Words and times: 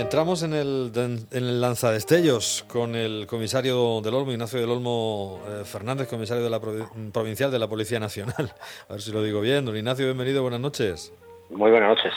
Entramos 0.00 0.42
en 0.42 0.54
el, 0.54 0.90
en 0.96 1.26
el 1.30 1.60
lanzadestellos 1.60 2.64
con 2.66 2.96
el 2.96 3.26
comisario 3.26 4.00
del 4.00 4.14
Olmo, 4.14 4.32
Ignacio 4.32 4.58
del 4.58 4.70
Olmo 4.70 5.40
eh, 5.46 5.62
Fernández, 5.64 6.08
comisario 6.08 6.42
de 6.42 6.48
la 6.48 6.58
provincial 6.58 7.50
de 7.50 7.58
la 7.58 7.68
Policía 7.68 8.00
Nacional. 8.00 8.50
A 8.88 8.94
ver 8.94 9.02
si 9.02 9.12
lo 9.12 9.22
digo 9.22 9.42
bien. 9.42 9.66
Don 9.66 9.76
Ignacio, 9.76 10.06
bienvenido, 10.06 10.40
buenas 10.40 10.60
noches. 10.60 11.12
Muy 11.50 11.70
buenas 11.70 11.90
noches. 11.90 12.14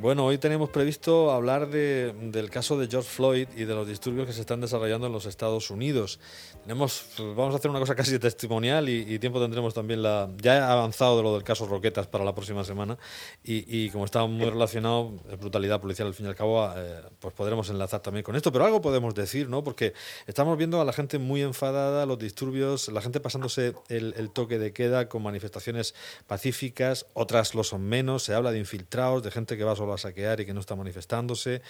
Bueno, 0.00 0.24
hoy 0.26 0.38
tenemos 0.38 0.70
previsto 0.70 1.30
hablar 1.30 1.68
de, 1.68 2.12
del 2.20 2.50
caso 2.50 2.76
de 2.76 2.88
George 2.88 3.08
Floyd 3.08 3.46
y 3.56 3.62
de 3.62 3.74
los 3.76 3.86
disturbios 3.86 4.26
que 4.26 4.32
se 4.32 4.40
están 4.40 4.60
desarrollando 4.60 5.06
en 5.06 5.12
los 5.12 5.24
Estados 5.24 5.70
Unidos. 5.70 6.18
Tenemos, 6.62 7.06
vamos 7.18 7.54
a 7.54 7.58
hacer 7.58 7.70
una 7.70 7.78
cosa 7.78 7.94
casi 7.94 8.18
testimonial 8.18 8.88
y, 8.88 9.18
tiempo 9.20 9.40
tendremos 9.40 9.72
también 9.72 10.02
la. 10.02 10.28
Ya 10.38 10.56
he 10.56 10.58
avanzado 10.58 11.16
de 11.18 11.22
lo 11.22 11.34
del 11.34 11.44
caso 11.44 11.66
Roquetas 11.66 12.08
para 12.08 12.24
la 12.24 12.34
próxima 12.34 12.64
semana 12.64 12.98
y, 13.44 13.88
como 13.90 14.04
está 14.04 14.26
muy 14.26 14.50
relacionado, 14.50 15.12
brutalidad 15.40 15.80
policial 15.80 16.08
al 16.08 16.14
fin 16.14 16.26
y 16.26 16.28
al 16.28 16.34
cabo, 16.34 16.68
eh, 16.76 17.02
pues 17.20 17.32
podremos 17.32 17.70
enlazar 17.70 18.00
también 18.00 18.24
con 18.24 18.34
esto. 18.34 18.50
Pero 18.50 18.64
algo 18.64 18.80
podemos 18.80 19.14
decir, 19.14 19.48
¿no? 19.48 19.62
Porque 19.62 19.92
estamos 20.26 20.58
viendo 20.58 20.80
a 20.80 20.84
la 20.84 20.92
gente 20.92 21.20
muy 21.20 21.40
enfadada, 21.42 22.04
los 22.04 22.18
disturbios, 22.18 22.88
la 22.88 23.00
gente 23.00 23.20
pasándose 23.20 23.74
el, 23.88 24.12
el 24.16 24.30
toque 24.30 24.58
de 24.58 24.72
queda 24.72 25.08
con 25.08 25.22
manifestaciones 25.22 25.94
pacíficas, 26.26 27.06
otras 27.14 27.54
lo 27.54 27.62
son 27.62 27.84
menos. 27.84 28.24
Se 28.24 28.34
habla 28.34 28.50
de 28.50 28.58
infiltrados, 28.58 29.22
de 29.22 29.30
gente 29.30 29.56
que 29.56 29.62
va 29.62 29.72
a 29.72 29.76
a 29.92 29.98
saquear 29.98 30.40
y 30.40 30.46
que 30.46 30.54
no 30.54 30.60
está 30.60 30.74
manifestándose. 30.76 31.60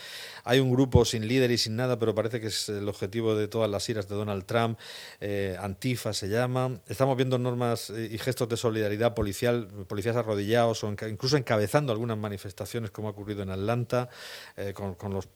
Hay 0.45 0.61
un 0.61 0.71
grupo 0.71 1.05
sin 1.05 1.27
líder 1.27 1.51
y 1.51 1.59
sin 1.59 1.75
nada, 1.75 1.99
pero 1.99 2.15
parece 2.15 2.41
que 2.41 2.47
es 2.47 2.69
el 2.69 2.89
objetivo 2.89 3.35
de 3.35 3.49
todas 3.49 3.71
las 3.71 3.89
iras 3.89 4.09
de 4.09 4.15
Donald 4.15 4.45
Trump. 4.45 4.79
Eh, 5.21 5.57
Antifa 5.61 6.13
se 6.13 6.29
llama. 6.29 6.81
Estamos 6.87 7.17
viendo 7.17 7.39
normas 7.39 7.91
eh, 7.91 8.09
y 8.13 8.19
gestos 8.19 8.49
de 8.49 8.57
solidaridad 8.57 9.15
policial, 9.15 9.67
policías 9.89 10.17
arrodillados 10.17 10.85
o 10.85 10.95
incluso 11.09 11.37
encabezando 11.37 11.93
algunas 11.93 12.19
manifestaciones, 12.19 12.91
como 12.91 13.09
ha 13.09 13.11
ocurrido 13.11 13.43
en 13.43 13.51
Atlanta, 13.51 14.09
eh, 14.57 14.73
con, 14.73 14.97
los, 15.13 15.29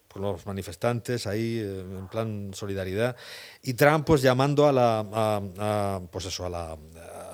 manifestantes 0.45 1.27
ahí 1.27 1.59
en 1.59 2.07
plan 2.07 2.51
solidaridad. 2.53 3.15
Y 3.63 3.73
Trump, 3.73 4.05
pues 4.05 4.21
llamando 4.21 4.67
a 4.67 4.71
la, 4.71 6.01
pues 6.11 6.25
eso, 6.25 6.45
a 6.45 6.49
la 6.49 6.77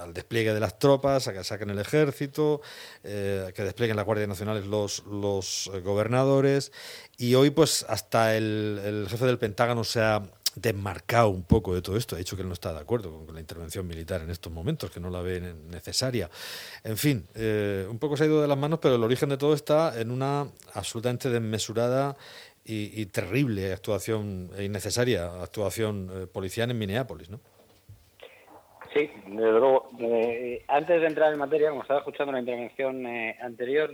al 0.06 0.14
despliegue 0.14 0.54
de 0.54 0.60
las 0.60 0.80
tropas, 0.80 1.28
a 1.28 1.34
que 1.34 1.44
saquen 1.44 1.70
el 1.70 1.80
ejército, 1.80 2.62
eh, 3.04 3.52
que 3.54 3.64
desplieguen 3.64 3.98
la 3.98 4.04
Guardia 4.04 4.28
Nacional 4.28 4.64
los, 4.70 5.04
los 5.06 5.70
eh, 5.74 5.82
gobernadores. 5.82 6.72
Y 7.18 7.36
hoy, 7.36 7.50
pues, 7.50 7.86
hasta 7.90 8.36
el, 8.38 9.08
jefe 9.10 9.26
del 9.26 9.38
Pentágono 9.38 9.84
se 9.84 10.02
ha 10.02 10.24
desmarcado 10.56 11.30
un 11.30 11.44
poco 11.44 11.76
de 11.76 11.82
todo 11.82 11.98
esto. 11.98 12.16
Ha 12.16 12.20
dicho 12.20 12.38
que 12.38 12.44
él 12.44 12.48
no 12.48 12.54
está 12.54 12.72
de 12.72 12.80
acuerdo 12.80 13.26
con 13.26 13.36
la 13.36 13.42
intervención 13.42 13.86
militar 13.86 14.22
en 14.22 14.30
estos 14.30 14.54
momentos, 14.54 14.90
que 14.90 15.02
no 15.02 15.10
la 15.10 15.22
ve 15.22 15.42
necesaria. 15.70 16.30
En 16.84 16.98
fin, 16.98 17.28
eh, 17.36 17.86
un 17.90 18.00
poco 18.00 18.16
se 18.16 18.24
ha 18.24 18.28
ido 18.28 18.42
de 18.42 18.48
las 18.48 18.58
manos, 18.58 18.80
pero 18.82 18.96
el 18.96 19.04
origen 19.04 19.30
de 19.30 19.38
todo 19.38 19.54
está 19.54 20.00
en 20.00 20.12
una 20.12 20.48
absolutamente 20.74 21.30
desmesurada 21.30 22.16
y, 22.68 23.06
terrible 23.08 23.74
actuación, 23.74 24.50
innecesaria 24.60 25.28
actuación 25.44 26.28
policial 26.34 26.72
en 26.72 26.80
Minneapolis, 26.80 27.30
¿no? 27.30 27.40
Sí, 28.96 29.12
desde 29.28 29.52
luego. 29.52 29.90
Eh, 30.00 30.64
antes 30.70 31.02
de 31.02 31.08
entrar 31.08 31.34
en 31.34 31.40
materia, 31.40 31.70
como 31.70 31.82
estaba 31.82 32.00
escuchando 32.00 32.32
la 32.32 32.40
intervención 32.40 33.06
eh, 33.06 33.38
anterior, 33.42 33.92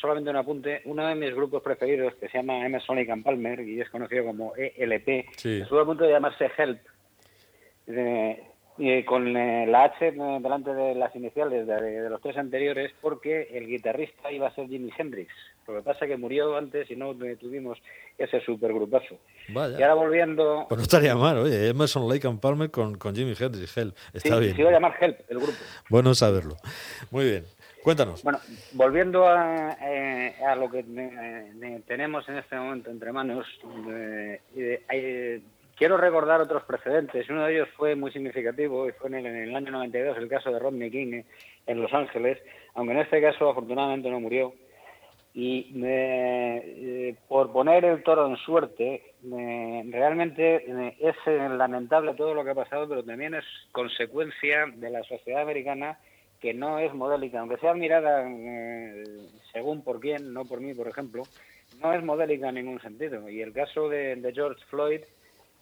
solamente 0.00 0.30
un 0.30 0.36
apunte. 0.36 0.80
Uno 0.84 1.08
de 1.08 1.16
mis 1.16 1.34
grupos 1.34 1.60
preferidos, 1.60 2.14
que 2.14 2.28
se 2.28 2.38
llama 2.38 2.64
Emerson 2.64 2.94
Lake 2.94 3.22
Palmer, 3.24 3.58
y 3.60 3.80
es 3.80 3.90
conocido 3.90 4.26
como 4.26 4.52
ELP, 4.54 5.26
estuvo 5.44 5.80
a 5.80 5.84
punto 5.84 6.04
de 6.04 6.12
llamarse 6.12 6.48
HELP. 6.56 6.80
Eh, 8.76 9.04
con 9.04 9.32
la 9.32 9.84
H 9.84 10.10
delante 10.10 10.74
de 10.74 10.96
las 10.96 11.14
iniciales 11.14 11.64
de, 11.64 12.10
los 12.10 12.20
tres 12.20 12.36
anteriores, 12.36 12.92
porque 13.00 13.48
el 13.52 13.68
guitarrista 13.68 14.32
iba 14.32 14.48
a 14.48 14.54
ser 14.54 14.66
Jimi 14.66 14.90
Hendrix. 14.98 15.32
Lo 15.68 15.76
que 15.76 15.82
pasa 15.82 16.04
es 16.04 16.10
que 16.10 16.16
murió 16.16 16.56
antes 16.56 16.90
y 16.90 16.96
no 16.96 17.14
tuvimos 17.38 17.78
ese 18.18 18.40
supergrupazo. 18.40 19.16
Vaya. 19.50 19.78
Y 19.78 19.82
ahora 19.82 19.94
volviendo... 19.94 20.66
Pues 20.68 20.78
no 20.78 20.82
estaría 20.82 21.14
mal, 21.14 21.38
oye, 21.38 21.68
Emerson 21.68 22.08
Lake 22.08 22.26
and 22.26 22.40
Palmer 22.40 22.70
con, 22.72 22.96
con 22.98 23.14
Jimi 23.14 23.34
Hendrix, 23.38 23.76
Help. 23.76 23.96
Está 24.12 24.40
bien. 24.40 24.56
Se 24.56 24.60
iba 24.60 24.70
a 24.70 24.72
llamar 24.72 24.96
Help, 25.00 25.20
el 25.28 25.38
grupo. 25.38 25.58
Bueno 25.88 26.12
saberlo. 26.14 26.56
Muy 27.12 27.26
bien. 27.26 27.44
Cuéntanos. 27.84 28.24
Bueno, 28.24 28.40
volviendo 28.72 29.28
a, 29.28 29.76
eh, 29.80 30.34
a 30.44 30.56
lo 30.56 30.68
que 30.70 30.80
eh, 30.80 31.82
tenemos 31.86 32.28
en 32.28 32.38
este 32.38 32.56
momento 32.56 32.90
entre 32.90 33.12
manos, 33.12 33.46
eh, 33.88 35.42
Quiero 35.76 35.96
recordar 35.96 36.40
otros 36.40 36.62
precedentes. 36.64 37.28
Uno 37.28 37.44
de 37.44 37.54
ellos 37.54 37.68
fue 37.76 37.96
muy 37.96 38.12
significativo 38.12 38.88
y 38.88 38.92
fue 38.92 39.08
en 39.08 39.26
el, 39.26 39.56
año 39.56 39.72
92 39.72 40.16
el 40.18 40.28
caso 40.28 40.52
de 40.52 40.60
Rodney 40.60 40.90
King 40.90 41.22
en 41.66 41.82
Los 41.82 41.92
Ángeles, 41.92 42.38
aunque 42.74 42.92
en 42.92 43.00
este 43.00 43.20
caso 43.20 43.50
afortunadamente 43.50 44.08
no 44.08 44.20
murió. 44.20 44.54
Y 45.34 45.72
eh, 45.84 47.16
por 47.26 47.50
poner 47.50 47.84
el 47.84 48.04
toro 48.04 48.28
en 48.28 48.36
suerte, 48.36 49.14
realmente 49.20 50.64
eh, 50.64 50.96
es 51.00 51.16
lamentable 51.26 52.14
todo 52.14 52.34
lo 52.34 52.44
que 52.44 52.50
ha 52.50 52.54
pasado, 52.54 52.88
pero 52.88 53.02
también 53.02 53.34
es 53.34 53.44
consecuencia 53.72 54.66
de 54.76 54.90
la 54.90 55.02
sociedad 55.02 55.42
americana 55.42 55.98
que 56.40 56.54
no 56.54 56.78
es 56.78 56.94
modélica, 56.94 57.40
aunque 57.40 57.56
sea 57.56 57.74
mirada 57.74 58.22
eh, 58.28 59.02
según 59.52 59.82
por 59.82 59.98
quién, 59.98 60.32
no 60.32 60.44
por 60.44 60.60
mí, 60.60 60.72
por 60.72 60.86
ejemplo, 60.86 61.24
no 61.80 61.92
es 61.92 62.04
modélica 62.04 62.50
en 62.50 62.54
ningún 62.54 62.80
sentido. 62.80 63.28
Y 63.28 63.40
el 63.40 63.52
caso 63.52 63.88
de 63.88 64.32
George 64.32 64.64
Floyd 64.70 65.00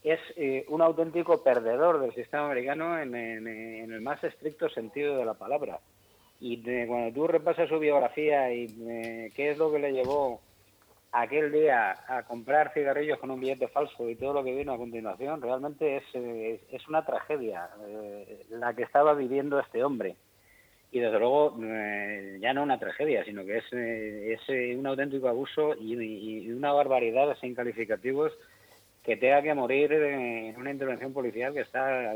es 0.03 0.19
eh, 0.37 0.65
un 0.69 0.83
auténtico 0.83 1.43
perdedor 1.43 2.01
del 2.01 2.15
sistema 2.15 2.47
americano 2.47 2.99
en, 2.99 3.15
el 3.15 4.01
más 4.01 4.23
estricto 4.25 4.69
sentido 4.69 5.17
de 5.17 5.25
la 5.25 5.35
palabra. 5.35 5.79
Y 6.41 6.61
cuando 6.87 7.13
tú 7.13 7.29
repasas 7.29 7.69
su 7.69 7.79
biografía 7.79 8.53
y 8.53 8.67
eh, 8.89 9.33
qué 9.35 9.53
es 9.53 9.59
lo 9.59 9.71
que 9.71 9.79
le 9.79 9.93
llevó 9.93 10.41
aquel 11.13 11.53
día 11.53 11.97
a 12.09 12.25
comprar 12.25 12.73
cigarrillos 12.73 13.19
con 13.21 13.31
un 13.31 13.39
billete 13.39 13.69
falso 13.69 14.09
y 14.09 14.17
todo 14.17 14.33
lo 14.33 14.43
que 14.43 14.55
vino 14.55 14.73
a 14.73 14.79
continuación, 14.79 15.41
realmente 15.41 15.99
es, 15.99 16.05
eh, 16.15 16.61
es 16.73 16.89
una 16.89 17.05
tragedia 17.05 17.71
la 18.51 18.75
que 18.75 18.83
estaba 18.83 19.15
viviendo 19.15 19.61
este 19.61 19.85
hombre. 19.85 20.17
Y 20.91 20.99
desde 21.01 21.19
luego, 21.19 21.57
ya 22.39 22.53
no 22.53 22.63
una 22.63 22.79
tragedia, 22.79 23.25
sino 23.25 23.47
que 23.47 23.59
es, 23.59 23.73
es 23.73 24.77
un 24.77 24.87
auténtico 24.87 25.27
abuso 25.27 25.75
y 25.81 26.51
una 26.51 26.71
barbaridad 26.73 27.35
sin 27.41 27.55
calificativos 27.55 28.31
que 29.03 29.17
tenga 29.17 29.43
que 29.43 29.55
morir 29.55 29.93
en 29.93 30.57
una 30.57 30.71
intervención 30.71 31.13
policial 31.13 31.53
que 31.53 31.61
está 31.61 32.13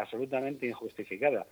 absolutamente 0.00 0.66
injustificada. 0.66 1.46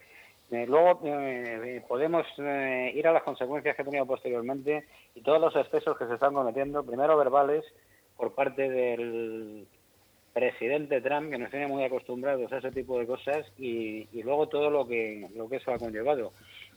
Eh, 0.50 0.64
luego 0.66 1.00
eh, 1.04 1.82
podemos 1.86 2.26
eh, 2.38 2.90
ir 2.94 3.06
a 3.06 3.12
las 3.12 3.22
consecuencias 3.22 3.76
que 3.76 3.82
ha 3.82 3.84
tenido 3.84 4.06
posteriormente 4.06 4.86
y 5.14 5.20
todos 5.20 5.40
los 5.40 5.54
excesos 5.56 5.98
que 5.98 6.06
se 6.06 6.14
están 6.14 6.32
cometiendo, 6.32 6.84
primero 6.84 7.18
verbales 7.18 7.64
por 8.16 8.34
parte 8.34 8.70
del 8.70 9.66
presidente 10.32 11.02
Trump, 11.02 11.30
que 11.30 11.38
nos 11.38 11.50
tiene 11.50 11.66
muy 11.66 11.84
acostumbrados 11.84 12.50
a 12.50 12.58
ese 12.58 12.70
tipo 12.70 12.98
de 12.98 13.06
cosas, 13.06 13.46
y, 13.58 14.08
luego 14.22 14.48
todo 14.48 14.70
lo 14.70 14.86
que, 14.86 15.28
lo 15.34 15.48
que 15.48 15.56
eso 15.56 15.72
ha 15.72 15.78
conllevado. 15.78 16.32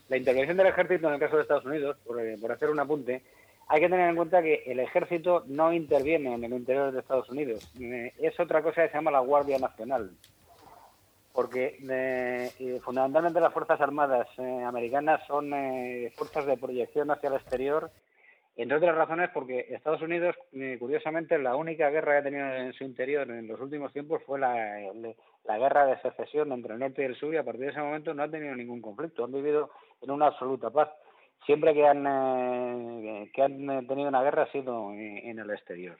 La 0.08 0.16
intervención 0.16 0.56
del 0.56 0.66
ejército 0.66 1.08
en 1.08 1.14
el 1.14 1.20
caso 1.20 1.36
de 1.36 1.42
Estados 1.42 1.64
Unidos, 1.64 1.96
por 2.04 2.52
hacer 2.52 2.70
un 2.70 2.80
apunte, 2.80 3.22
hay 3.68 3.80
que 3.80 3.88
tener 3.88 4.10
en 4.10 4.16
cuenta 4.16 4.42
que 4.42 4.62
el 4.66 4.80
ejército 4.80 5.44
no 5.46 5.72
interviene 5.72 6.34
en 6.34 6.44
el 6.44 6.52
interior 6.52 6.92
de 6.92 7.00
Estados 7.00 7.28
Unidos. 7.30 7.72
Eh, 7.80 8.12
es 8.20 8.38
otra 8.38 8.62
cosa 8.62 8.82
que 8.82 8.88
se 8.88 8.94
llama 8.94 9.10
la 9.10 9.20
Guardia 9.20 9.58
Nacional. 9.58 10.10
Porque 11.32 11.78
eh, 11.88 12.80
fundamentalmente 12.84 13.40
las 13.40 13.52
Fuerzas 13.52 13.80
Armadas 13.80 14.28
eh, 14.36 14.62
americanas 14.64 15.22
son 15.26 15.50
fuerzas 16.14 16.44
de 16.44 16.58
proyección 16.58 17.10
hacia 17.10 17.30
el 17.30 17.36
exterior, 17.36 17.90
entre 18.54 18.76
otras 18.76 18.94
razones 18.94 19.30
porque 19.32 19.66
Estados 19.70 20.02
Unidos, 20.02 20.36
curiosamente, 20.78 21.38
la 21.38 21.56
única 21.56 21.88
guerra 21.88 22.12
que 22.12 22.18
ha 22.18 22.22
tenido 22.22 22.54
en 22.54 22.74
su 22.74 22.84
interior 22.84 23.30
en 23.30 23.48
los 23.48 23.58
últimos 23.58 23.94
tiempos 23.94 24.22
fue 24.26 24.38
la 24.38 25.58
guerra 25.58 25.86
de 25.86 25.98
secesión 26.02 26.52
entre 26.52 26.74
el 26.74 26.80
norte 26.80 27.00
y 27.00 27.06
el 27.06 27.16
sur 27.16 27.32
y 27.32 27.38
a 27.38 27.44
partir 27.44 27.62
de 27.62 27.70
ese 27.70 27.80
momento 27.80 28.12
no 28.12 28.24
ha 28.24 28.30
tenido 28.30 28.54
ningún 28.54 28.82
conflicto. 28.82 29.24
Han 29.24 29.32
vivido 29.32 29.70
en 30.02 30.10
una 30.10 30.26
absoluta 30.26 30.68
paz 30.68 30.90
siempre 31.46 31.74
que 31.74 31.86
han, 31.86 32.06
eh, 32.06 33.30
que 33.32 33.42
han 33.42 33.86
tenido 33.86 34.08
una 34.08 34.22
guerra 34.22 34.44
ha 34.44 34.52
sido 34.52 34.92
en 34.92 35.38
el 35.38 35.50
exterior. 35.50 35.96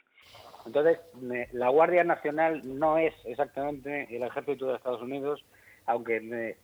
Entonces, 0.67 1.01
la 1.53 1.69
Guardia 1.69 2.05
Nacional 2.05 2.63
no 2.65 2.99
es 2.99 3.15
exactamente 3.25 4.15
el 4.15 4.23
ejército 4.23 4.67
de 4.67 4.77
Estados 4.77 5.03
Unidos, 5.03 5.45
aunque 5.87 6.57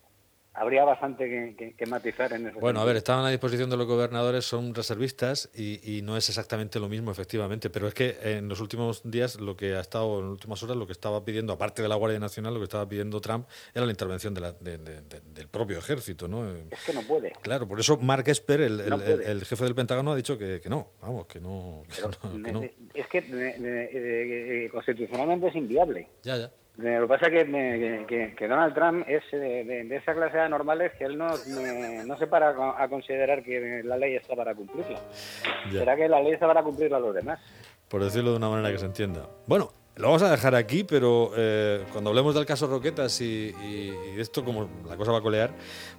habría 0.53 0.83
bastante 0.83 1.55
que, 1.77 1.85
matizar 1.85 2.33
en 2.33 2.47
eso. 2.47 2.59
Bueno, 2.59 2.81
a 2.81 2.85
ver, 2.85 2.97
estaban 2.97 3.25
a 3.25 3.29
disposición 3.29 3.69
de 3.69 3.77
los 3.77 3.87
gobernadores, 3.87 4.45
son 4.45 4.73
reservistas 4.73 5.49
y, 5.55 6.01
no 6.03 6.17
es 6.17 6.29
exactamente 6.29 6.79
lo 6.79 6.89
mismo, 6.89 7.11
efectivamente, 7.11 7.69
pero 7.69 7.87
es 7.87 7.93
que 7.93 8.17
en 8.23 8.47
los 8.47 8.59
últimos 8.61 9.01
días 9.03 9.39
lo 9.39 9.55
que 9.55 9.75
ha 9.75 9.79
estado, 9.79 10.19
en 10.19 10.25
las 10.25 10.31
últimas 10.31 10.63
horas, 10.63 10.77
lo 10.77 10.85
que 10.87 10.93
estaba 10.93 11.23
pidiendo, 11.23 11.53
aparte 11.53 11.81
de 11.81 11.87
la 11.87 11.95
Guardia 11.95 12.19
Nacional, 12.19 12.53
lo 12.53 12.59
que 12.59 12.65
estaba 12.65 12.87
pidiendo 12.87 13.19
Trump 13.21 13.47
era 13.73 13.85
la 13.85 13.91
intervención 13.91 14.33
de 14.33 14.39
del 14.59 15.47
propio 15.47 15.77
ejército, 15.77 16.27
¿no? 16.27 16.49
Es 16.71 16.83
que 16.85 16.93
no 16.93 17.01
puede. 17.03 17.31
Claro, 17.41 17.67
por 17.67 17.79
eso 17.79 17.97
Mark 17.97 18.27
Esper, 18.27 18.61
el, 18.61 19.45
jefe 19.45 19.63
del 19.63 19.75
Pentágono, 19.75 20.13
ha 20.13 20.15
dicho 20.15 20.37
que, 20.37 20.61
no, 20.69 20.91
vamos, 21.01 21.27
que 21.27 21.39
no. 21.39 21.83
Es 22.93 23.07
que 23.07 24.69
constitucionalmente 24.71 25.47
es 25.47 25.55
inviable. 25.55 26.07
Ya, 26.23 26.37
ya. 26.37 26.51
Lo 26.81 27.01
que 27.01 27.07
pasa 27.07 27.27
es 27.27 27.45
que, 28.07 28.47
Donald 28.47 28.73
Trump 28.73 29.05
es 29.07 29.23
de, 29.31 29.95
esa 29.95 30.13
clase 30.13 30.37
de 30.37 30.43
anormales 30.43 30.93
que 30.93 31.03
él 31.03 31.17
no, 31.17 31.27
no 31.27 32.17
se 32.17 32.27
para 32.27 32.55
a 32.81 32.87
considerar 32.87 33.43
que 33.43 33.81
la 33.83 33.97
ley 33.97 34.15
está 34.15 34.35
para 34.35 34.55
cumplirla. 34.55 34.99
¿Será 35.71 35.95
que 35.95 36.07
la 36.07 36.21
ley 36.21 36.33
está 36.33 36.47
para 36.47 36.63
cumplirla 36.63 36.97
a 36.97 37.01
los 37.01 37.13
demás? 37.13 37.39
por 37.89 38.03
decirlo 38.03 38.31
de 38.31 38.37
una 38.37 38.49
manera 38.49 38.71
que 38.71 38.77
se 38.77 38.85
entienda. 38.85 39.27
Bueno, 39.47 39.73
lo 39.95 40.07
vamos 40.07 40.21
a 40.21 40.29
dejar 40.29 40.55
aquí, 40.55 40.83
pero 40.83 41.31
eh, 41.35 41.83
cuando 41.91 42.11
hablemos 42.11 42.35
del 42.35 42.45
caso 42.45 42.67
Roquetas 42.67 43.19
y, 43.19 43.53
y, 43.63 44.19
esto, 44.19 44.45
como 44.45 44.69
la 44.87 44.95
cosa 44.95 45.11
va 45.11 45.17
a 45.17 45.21
colear, 45.21 45.51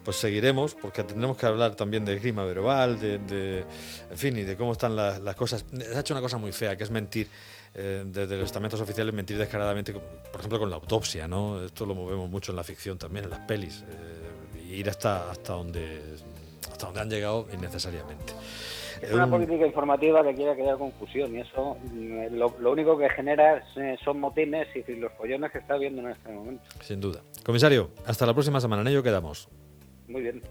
pues 0.05 0.17
seguiremos, 0.17 0.75
porque 0.75 1.03
tendremos 1.03 1.37
que 1.37 1.47
hablar 1.47 1.75
también 1.75 2.05
de 2.05 2.19
clima 2.19 2.45
verbal, 2.45 2.99
de, 2.99 3.19
de, 3.19 3.65
en 4.11 4.17
fin, 4.17 4.37
y 4.39 4.45
de 4.45 4.57
cómo 4.57 4.73
están 4.73 4.97
las, 4.97 5.21
las 5.21 5.35
cosas. 5.35 5.67
Se 5.71 5.97
ha 5.97 6.01
hecho 6.01 6.15
una 6.15 6.23
cosa 6.23 6.39
muy 6.39 6.53
fea, 6.53 6.77
que 6.77 6.85
es 6.85 6.91
mentir. 6.91 7.29
Eh, 7.73 8.03
desde 8.05 8.37
los 8.37 8.47
estamentos 8.47 8.81
oficiales 8.81 9.15
mentir 9.15 9.39
descaradamente, 9.39 9.93
por 9.93 10.41
ejemplo 10.41 10.59
con 10.59 10.71
la 10.71 10.77
autopsia, 10.77 11.29
¿no? 11.29 11.65
Esto 11.65 11.87
lo 11.87 11.95
movemos 11.95 12.29
mucho 12.29 12.51
en 12.51 12.57
la 12.57 12.65
ficción 12.65 12.99
también, 12.99 13.27
en 13.27 13.31
las 13.31 13.41
pelis, 13.41 13.85
eh, 13.89 14.75
ir 14.75 14.89
hasta, 14.89 15.31
hasta, 15.31 15.53
donde, 15.53 16.01
hasta 16.69 16.87
donde 16.87 17.01
han 17.01 17.11
llegado 17.11 17.47
innecesariamente. 17.53 18.33
Es 19.01 19.13
una 19.13 19.31
política 19.31 19.67
informativa 19.67 20.23
que 20.23 20.35
quiere 20.35 20.55
crear 20.55 20.77
confusión 20.77 21.35
y 21.35 21.41
eso 21.41 21.79
mm, 21.93 22.35
lo, 22.35 22.55
lo 22.59 22.73
único 22.73 22.99
que 22.99 23.09
genera 23.09 23.65
eh, 23.77 23.97
son 24.05 24.21
motines 24.21 24.69
y 24.75 24.93
los 24.97 25.13
follones 25.13 25.53
que 25.53 25.59
está 25.59 25.79
viendo 25.79 26.03
en 26.03 26.11
este 26.11 26.31
momento. 26.31 26.65
Sin 26.83 27.01
duda. 27.01 27.23
Comisario, 27.45 27.91
hasta 28.05 28.27
la 28.27 28.35
próxima 28.35 28.61
semana. 28.61 28.83
En 28.83 28.89
ello 28.89 29.03
quedamos. 29.03 29.49
Muy 30.09 30.23
bien. 30.23 30.43